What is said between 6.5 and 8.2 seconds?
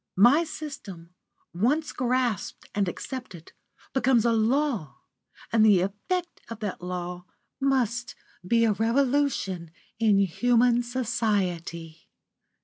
that law must